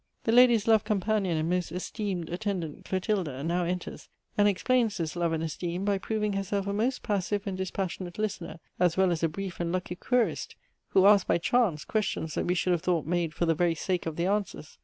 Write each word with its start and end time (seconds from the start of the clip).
The 0.23 0.31
lady's 0.31 0.67
love 0.67 0.83
companion 0.83 1.37
and 1.37 1.47
most 1.47 1.71
esteemed 1.71 2.29
attendant, 2.31 2.85
Clotilda, 2.85 3.43
now 3.43 3.65
enters 3.65 4.09
and 4.35 4.47
explains 4.47 4.97
this 4.97 5.15
love 5.15 5.31
and 5.31 5.43
esteem 5.43 5.85
by 5.85 5.99
proving 5.99 6.33
herself 6.33 6.65
a 6.65 6.73
most 6.73 7.03
passive 7.03 7.45
and 7.45 7.55
dispassionate 7.55 8.17
listener, 8.17 8.59
as 8.79 8.97
well 8.97 9.11
as 9.11 9.21
a 9.21 9.29
brief 9.29 9.59
and 9.59 9.71
lucky 9.71 9.95
querist, 9.95 10.55
who 10.87 11.05
asks 11.05 11.27
by 11.27 11.37
chance, 11.37 11.85
questions 11.85 12.33
that 12.33 12.47
we 12.47 12.55
should 12.55 12.71
have 12.71 12.81
thought 12.81 13.05
made 13.05 13.35
for 13.35 13.45
the 13.45 13.53
very 13.53 13.75
sake 13.75 14.07
of 14.07 14.15
the 14.15 14.25
answers. 14.25 14.79